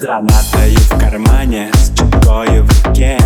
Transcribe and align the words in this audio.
гранатою 0.00 0.78
в 0.78 0.98
кармане, 0.98 1.70
с 1.74 1.90
чекою 1.90 2.64
в 2.64 2.86
руке. 2.86 3.18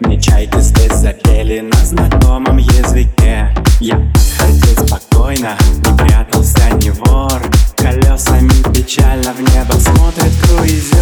Мне 0.00 0.20
чайки 0.20 0.60
здесь 0.60 0.94
запели 0.94 1.60
на 1.60 1.76
знакомом 1.84 2.58
языке. 2.58 3.54
Я 3.80 3.96
отходил 3.96 4.86
спокойно, 4.86 5.56
не 5.78 5.96
прятался 5.96 6.70
ни 6.74 6.90
вор. 6.90 7.40
Колесами 7.76 8.50
печально 8.74 9.32
в 9.32 9.40
небо 9.40 9.72
смотрит 9.72 10.32
круизер 10.42 11.01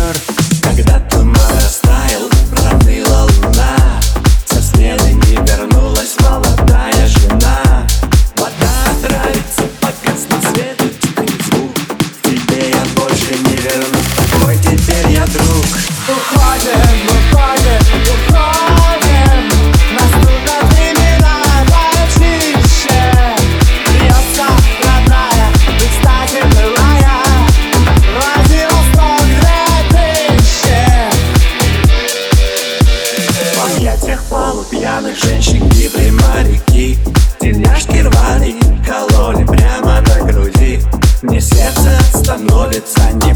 подруг. 15.32 15.66
Уходим, 16.08 17.06
уходим, 17.06 17.82
уходим 18.10 19.40
Наступно 19.92 20.56
времена 20.70 21.36
почище 21.68 23.00
Бьется 23.92 24.46
родная, 24.82 25.48
быть 25.78 25.90
кстати 25.90 26.40
былая 26.54 27.20
Владивосток 28.12 29.22
две 29.26 29.62
тысячи 29.90 30.80
В 33.54 33.56
объятиях 33.76 34.20
полупьяных 34.24 35.16
женщин 35.22 35.68
гибли 35.68 36.10
моряки. 36.10 36.98
Тельняшки 37.40 37.98
рвали, 37.98 38.54
кололи 38.86 39.44
прямо 39.44 40.00
на 40.00 40.16
груди. 40.24 40.80
Мне 41.22 41.40
сердце 41.40 42.00
становится 42.14 43.12
не 43.12 43.32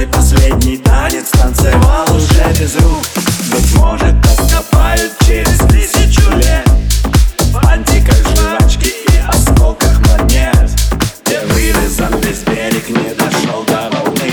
Свой 0.00 0.12
последний 0.12 0.78
танец 0.78 1.28
танцевал 1.28 2.06
уже 2.16 2.58
без 2.58 2.74
рук. 2.76 3.04
Быть 3.52 3.74
может, 3.74 4.14
копают 4.50 5.12
через 5.26 5.58
тысячу 5.68 6.30
лет. 6.36 6.66
В 7.52 7.66
антиках 7.66 8.16
жвачки 8.34 8.88
и 8.88 9.18
осколках 9.28 9.98
монет. 9.98 10.70
Где 11.26 11.40
вырезан 11.40 12.18
весь 12.22 12.38
берег, 12.46 12.88
не 12.88 13.12
дошел 13.14 13.62
до 13.64 13.90
волны. 13.94 14.32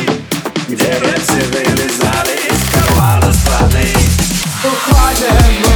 Где 0.69 0.99
рельсы 1.01 1.43
вылезали 1.51 2.37
из 2.47 2.71
коварной 2.71 3.33
страны 3.33 3.87
Уходим 4.63 5.66